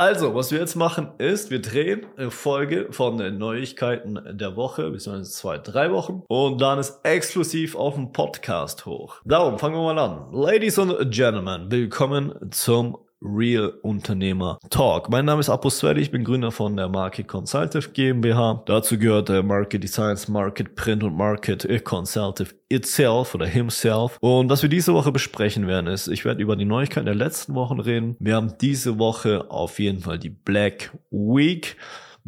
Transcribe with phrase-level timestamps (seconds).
[0.00, 4.90] Also, was wir jetzt machen, ist, wir drehen eine Folge von den Neuigkeiten der Woche,
[4.90, 6.22] beziehungsweise zwei, drei Wochen.
[6.26, 9.16] Und dann ist exklusiv auf dem Podcast hoch.
[9.26, 10.32] Darum fangen wir mal an.
[10.32, 15.10] Ladies and Gentlemen, willkommen zum Real Unternehmer Talk.
[15.10, 18.62] Mein Name ist Apo Sveri, ich bin Gründer von der Market Consultative GmbH.
[18.66, 24.16] Dazu gehört der Market Designs, Market Print und Market Consultative itself oder himself.
[24.20, 27.54] Und was wir diese Woche besprechen werden, ist, ich werde über die Neuigkeiten der letzten
[27.54, 28.16] Wochen reden.
[28.20, 31.76] Wir haben diese Woche auf jeden Fall die Black Week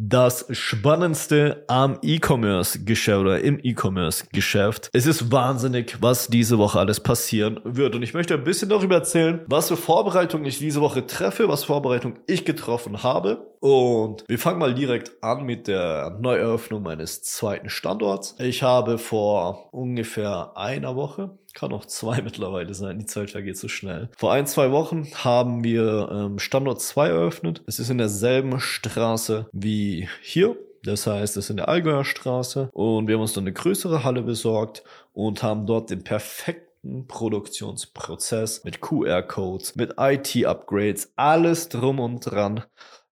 [0.09, 4.91] das Spannendste am E-Commerce-Geschäft oder im E-Commerce-Geschäft.
[4.93, 7.95] Es ist wahnsinnig, was diese Woche alles passieren wird.
[7.95, 11.63] Und ich möchte ein bisschen darüber erzählen, was für Vorbereitungen ich diese Woche treffe, was
[11.63, 13.53] Vorbereitungen ich getroffen habe.
[13.61, 18.35] Und wir fangen mal direkt an mit der Neueröffnung meines zweiten Standorts.
[18.41, 23.69] Ich habe vor ungefähr einer Woche kann auch zwei mittlerweile sein, die Zeit vergeht so
[23.69, 24.09] schnell.
[24.17, 27.63] Vor ein, zwei Wochen haben wir ähm, Standort 2 eröffnet.
[27.67, 30.57] Es ist in derselben Straße wie hier.
[30.85, 32.71] Das heißt, es ist in der Allgäuer Straße.
[32.73, 38.65] Und wir haben uns dann eine größere Halle besorgt und haben dort den perfekten Produktionsprozess
[38.65, 42.65] mit QR-Codes, mit IT-Upgrades, alles drum und dran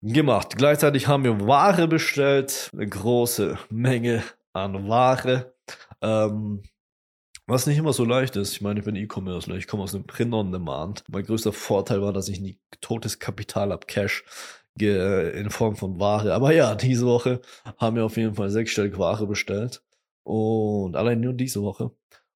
[0.03, 0.56] gemacht.
[0.56, 5.53] Gleichzeitig haben wir Ware bestellt, eine große Menge an Ware.
[6.03, 6.62] Ähm,
[7.51, 8.53] was nicht immer so leicht ist.
[8.53, 11.05] Ich meine, ich bin E-Commerce, ich komme aus einem Print on Demand.
[11.09, 14.25] Mein größter Vorteil war, dass ich nie totes Kapital ab Cash
[14.79, 16.33] in Form von Ware.
[16.33, 17.41] Aber ja, diese Woche
[17.77, 19.83] haben wir auf jeden Fall sechsstellig Ware bestellt.
[20.23, 21.91] Und allein nur diese Woche.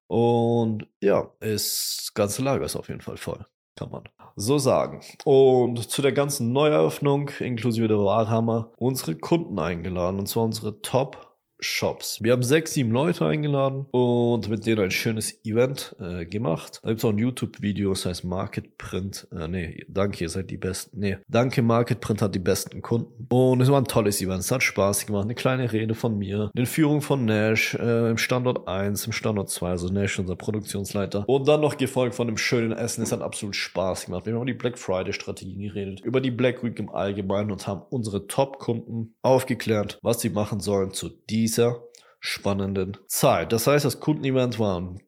[0.07, 3.45] Und ja, das ganze Lager ist auf jeden Fall voll.
[3.77, 4.03] Kann man
[4.35, 5.01] so sagen.
[5.23, 10.19] Und zu der ganzen Neueröffnung, inklusive der Ware, haben wir unsere Kunden eingeladen.
[10.19, 12.19] Und zwar unsere Top Shops.
[12.21, 16.79] Wir haben sechs, sieben Leute eingeladen und mit denen ein schönes Event äh, gemacht.
[16.83, 19.27] Da gibt es auch ein YouTube-Video, das heißt Market Print.
[19.31, 20.99] Äh, nee, danke, ihr seid die Besten.
[20.99, 23.27] Nee, danke, Market Print hat die besten Kunden.
[23.29, 24.41] Und es war ein tolles Event.
[24.41, 25.23] Es hat Spaß gemacht.
[25.23, 26.51] Eine kleine Rede von mir.
[26.55, 31.27] Eine Führung von Nash äh, im Standort 1, im Standort 2, also Nash, unser Produktionsleiter.
[31.27, 33.01] Und dann noch gefolgt von einem schönen Essen.
[33.01, 34.25] Es hat absolut Spaß gemacht.
[34.25, 37.81] Wir haben über die Black Friday-Strategien geredet, über die Black Week im Allgemeinen und haben
[37.89, 41.83] unsere Top-Kunden aufgeklärt, was sie machen sollen zu diesem dieser
[42.19, 43.51] spannenden Zeit.
[43.51, 44.99] Das heißt, das Kundenevent war ein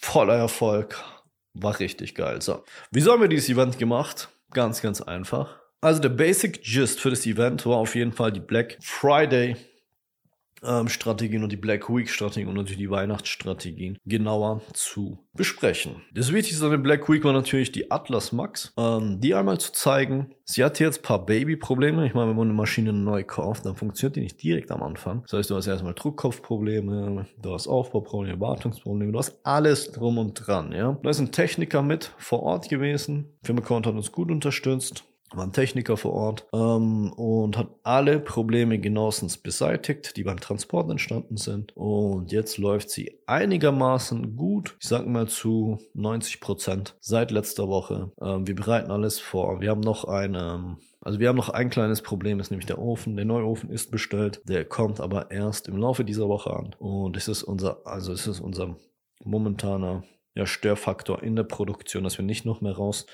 [0.00, 1.02] voller Erfolg,
[1.54, 2.42] war richtig geil.
[2.42, 4.28] So, wieso haben wir dieses Event gemacht?
[4.50, 5.58] Ganz, ganz einfach.
[5.80, 9.56] Also der Basic Gist für das Event war auf jeden Fall die Black Friday
[10.66, 16.02] ähm, Strategien und die Black Week Strategien und natürlich die Weihnachtsstrategien genauer zu besprechen.
[16.14, 19.72] Das Wichtigste an der Black Week war natürlich die Atlas Max, ähm, die einmal zu
[19.72, 20.34] zeigen.
[20.44, 22.06] Sie hatte jetzt ein paar Baby-Probleme.
[22.06, 25.22] Ich meine, wenn man eine Maschine neu kauft, dann funktioniert die nicht direkt am Anfang.
[25.22, 30.34] Das heißt, du hast erstmal Druckkopfprobleme, du hast Aufbauprobleme, Wartungsprobleme, du hast alles drum und
[30.34, 30.98] dran, ja.
[31.02, 33.36] Da ist ein Techniker mit vor Ort gewesen.
[33.42, 38.20] Firma Count hat uns gut unterstützt war ein Techniker vor Ort ähm, und hat alle
[38.20, 41.76] Probleme genauestens beseitigt, die beim Transport entstanden sind.
[41.76, 48.12] Und jetzt läuft sie einigermaßen gut, ich sag mal zu 90 Prozent seit letzter Woche.
[48.20, 49.60] Ähm, wir bereiten alles vor.
[49.60, 50.76] Wir haben noch eine ähm,
[51.06, 53.14] also wir haben noch ein kleines Problem, ist nämlich der Ofen.
[53.14, 56.74] Der neue Ofen ist bestellt, der kommt aber erst im Laufe dieser Woche an.
[56.80, 58.76] Und es ist unser, also es ist unser
[59.22, 60.02] momentaner
[60.34, 63.06] ja, Störfaktor in der Produktion, dass wir nicht noch mehr raus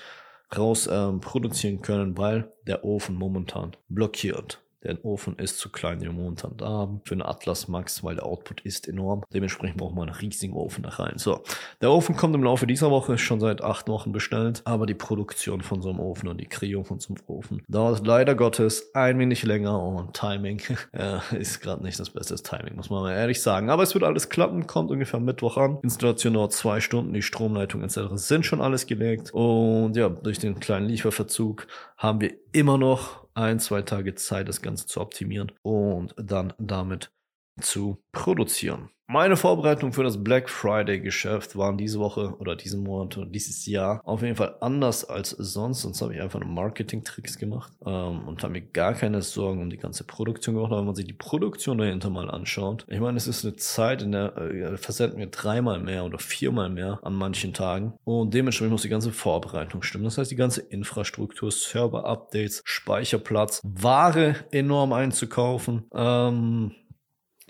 [0.55, 4.63] raus ähm, produzieren können, weil der Ofen momentan blockiert.
[4.83, 7.01] Der Ofen ist zu klein, den wir momentan haben.
[7.05, 9.23] Für eine Atlas Max, weil der Output ist enorm.
[9.33, 11.13] Dementsprechend brauchen wir einen riesigen Ofen da rein.
[11.17, 11.43] So,
[11.81, 14.61] der Ofen kommt im Laufe dieser Woche, ist schon seit acht Wochen bestellt.
[14.65, 18.05] Aber die Produktion von so einem Ofen und die Kreierung von so einem Ofen dauert
[18.05, 19.81] leider Gottes ein wenig länger.
[19.81, 20.61] Und Timing
[20.91, 23.69] äh, ist gerade nicht das beste Timing, muss man mal ehrlich sagen.
[23.69, 25.79] Aber es wird alles klappen, kommt ungefähr Mittwoch an.
[25.83, 27.99] Installation dauert zwei Stunden, die Stromleitung etc.
[28.15, 29.33] sind schon alles gelegt.
[29.33, 31.67] Und ja, durch den kleinen Lieferverzug
[31.97, 37.11] haben wir immer noch ein, zwei Tage Zeit, das Ganze zu optimieren und dann damit
[37.59, 38.89] zu produzieren.
[39.13, 43.65] Meine Vorbereitung für das Black Friday Geschäft waren diese Woche oder diesen Monat oder dieses
[43.65, 45.81] Jahr auf jeden Fall anders als sonst.
[45.81, 49.69] Sonst habe ich einfach nur Marketing-Tricks gemacht ähm, und habe mir gar keine Sorgen um
[49.69, 50.71] die ganze Produktion gemacht.
[50.71, 54.01] Aber wenn man sich die Produktion dahinter mal anschaut, ich meine, es ist eine Zeit,
[54.01, 58.71] in der äh, versenden wir dreimal mehr oder viermal mehr an manchen Tagen und dementsprechend
[58.71, 60.05] muss die ganze Vorbereitung stimmen.
[60.05, 65.83] Das heißt, die ganze Infrastruktur, Server-Updates, Speicherplatz, Ware enorm einzukaufen.
[65.93, 66.71] Ähm,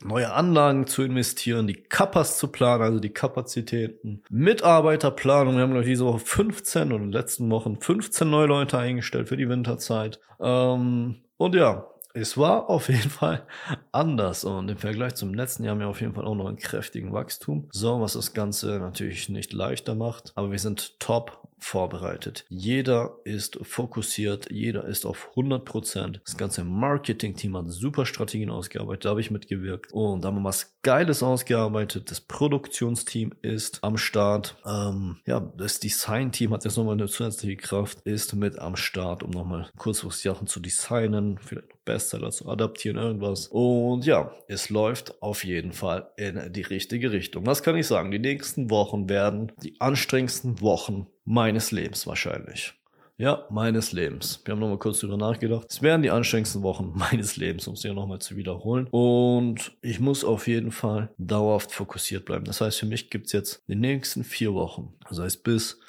[0.06, 5.56] neue Anlagen zu investieren, die Kappas zu planen, also die Kapazitäten, Mitarbeiterplanung.
[5.56, 8.78] Wir haben, glaube ich, diese Woche 15 oder in den letzten Wochen 15 neue Leute
[8.78, 10.20] eingestellt für die Winterzeit.
[10.40, 13.46] Ähm, und ja, es war auf jeden Fall
[13.92, 16.58] anders und im Vergleich zum letzten Jahr haben wir auf jeden Fall auch noch einen
[16.58, 17.68] kräftigen Wachstum.
[17.72, 22.46] So, was das Ganze natürlich nicht leichter macht, aber wir sind top vorbereitet.
[22.50, 26.22] Jeder ist fokussiert, jeder ist auf 100 Prozent.
[26.26, 30.44] Das ganze Marketing-Team hat super Strategien ausgearbeitet, da habe ich mitgewirkt und da haben wir
[30.44, 32.12] was Geiles ausgearbeitet.
[32.12, 34.58] Das Produktionsteam ist am Start.
[34.66, 39.32] Ähm, ja, das Design-Team hat jetzt nochmal eine zusätzliche Kraft, ist mit am Start, um
[39.32, 43.48] nochmal kurzfristig Sachen zu designen, vielleicht Bestseller zu adaptieren, irgendwas.
[43.48, 47.46] Und ja, es läuft auf jeden Fall in die richtige Richtung.
[47.46, 48.12] Was kann ich sagen?
[48.12, 52.74] Die nächsten Wochen werden die anstrengendsten Wochen meines Lebens wahrscheinlich.
[53.18, 54.42] Ja, meines Lebens.
[54.44, 55.68] Wir haben nochmal kurz drüber nachgedacht.
[55.70, 58.88] Es werden die anstrengendsten Wochen meines Lebens, um es hier nochmal zu wiederholen.
[58.90, 62.46] Und ich muss auf jeden Fall dauerhaft fokussiert bleiben.
[62.46, 65.80] Das heißt, für mich gibt es jetzt die nächsten vier Wochen, das heißt bis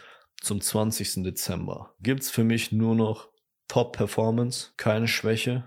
[0.43, 1.25] zum 20.
[1.25, 3.31] Dezember, gibt es für mich nur noch
[3.69, 5.65] Top-Performance, keine Schwäche,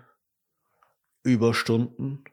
[1.27, 2.23] Überstunden,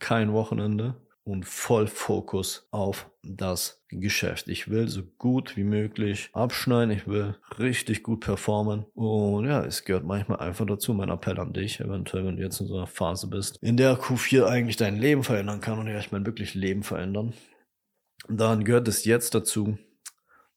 [0.00, 4.48] kein Wochenende und voll Fokus auf das Geschäft.
[4.48, 9.84] Ich will so gut wie möglich abschneiden, ich will richtig gut performen und ja, es
[9.84, 10.92] gehört manchmal einfach dazu.
[10.94, 13.96] Mein Appell an dich, eventuell, wenn du jetzt in so einer Phase bist, in der
[13.96, 17.34] Q4 eigentlich dein Leben verändern kann und ja, ich meine wirklich Leben verändern,
[18.28, 19.78] dann gehört es jetzt dazu,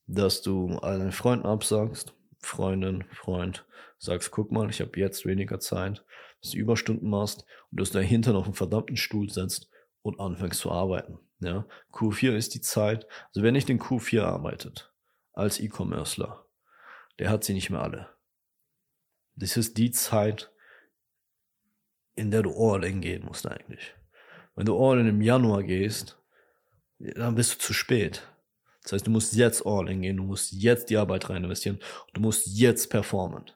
[0.07, 3.65] dass du allen Freunden absagst, Freundin, Freund,
[3.99, 6.03] sagst, guck mal, ich habe jetzt weniger Zeit,
[6.43, 9.69] dass du Überstunden machst und dass du dahinter noch einen verdammten Stuhl setzt
[10.01, 11.17] und anfängst zu arbeiten.
[11.39, 14.93] Ja, Q4 ist die Zeit, also wer nicht in Q4 arbeitet,
[15.33, 16.45] als E-Commercer,
[17.19, 18.09] der hat sie nicht mehr alle.
[19.35, 20.51] Das ist die Zeit,
[22.15, 23.95] in der du all in gehen musst eigentlich.
[24.55, 26.21] Wenn du all in im Januar gehst,
[26.99, 28.27] dann bist du zu spät.
[28.83, 31.79] Das heißt, du musst jetzt all in gehen, du musst jetzt die Arbeit rein investieren,
[32.13, 33.49] du musst jetzt performen.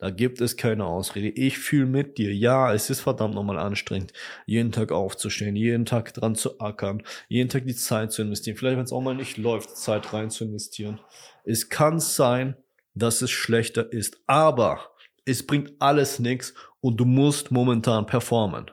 [0.00, 1.28] Da gibt es keine Ausrede.
[1.28, 2.34] Ich fühle mit dir.
[2.34, 4.14] Ja, es ist verdammt nochmal anstrengend,
[4.46, 8.56] jeden Tag aufzustehen, jeden Tag dran zu ackern, jeden Tag die Zeit zu investieren.
[8.56, 10.98] Vielleicht, wenn es auch mal nicht läuft, Zeit rein zu investieren.
[11.44, 12.56] Es kann sein,
[12.94, 14.90] dass es schlechter ist, aber
[15.26, 18.70] es bringt alles nichts und du musst momentan performen.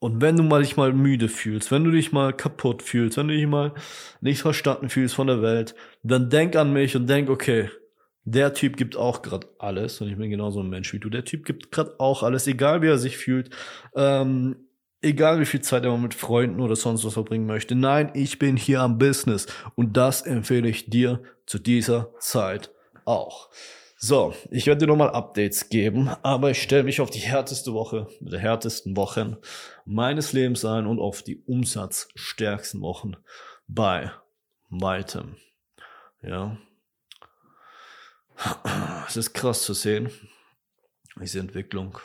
[0.00, 3.28] Und wenn du mal dich mal müde fühlst, wenn du dich mal kaputt fühlst, wenn
[3.28, 3.72] du dich mal
[4.20, 7.70] nicht verstanden fühlst von der Welt, dann denk an mich und denk, okay,
[8.24, 11.10] der Typ gibt auch gerade alles und ich bin genauso ein Mensch wie du.
[11.10, 13.50] Der Typ gibt gerade auch alles, egal wie er sich fühlt,
[13.94, 14.56] ähm,
[15.02, 17.74] egal wie viel Zeit er mit Freunden oder sonst was verbringen möchte.
[17.74, 22.70] Nein, ich bin hier am Business und das empfehle ich dir zu dieser Zeit
[23.04, 23.50] auch.
[23.96, 28.06] So, ich werde dir nochmal Updates geben, aber ich stelle mich auf die härteste Woche,
[28.20, 29.36] der härtesten Wochen
[29.84, 33.16] meines Lebens ein und auf die umsatzstärksten Wochen
[33.66, 34.10] bei
[34.68, 35.36] weitem.
[36.22, 36.58] Ja,
[39.06, 40.10] es ist krass zu sehen,
[41.16, 41.98] diese Entwicklung,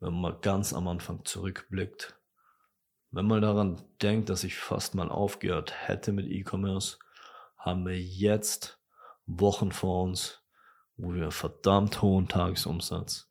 [0.00, 2.18] wenn man mal ganz am Anfang zurückblickt.
[3.10, 6.98] Wenn man daran denkt, dass ich fast mal aufgehört hätte mit E-Commerce,
[7.56, 8.80] haben wir jetzt
[9.26, 10.42] Wochen vor uns,
[10.96, 13.30] wo wir verdammt hohen Tagesumsatz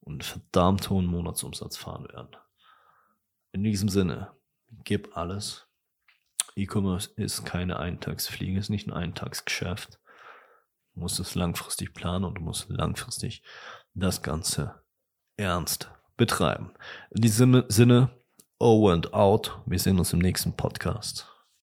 [0.00, 2.36] und verdammt hohen Monatsumsatz fahren werden.
[3.52, 4.32] In diesem Sinne,
[4.84, 5.66] gib alles.
[6.56, 9.98] E-Commerce ist keine Eintagsfliege, ist nicht ein Eintagsgeschäft.
[10.94, 13.42] Du musst es langfristig planen und du musst langfristig
[13.94, 14.80] das Ganze
[15.36, 16.72] ernst betreiben.
[17.10, 18.10] In diesem Sinne,
[18.58, 19.60] over and out.
[19.66, 21.33] Wir sehen uns im nächsten Podcast.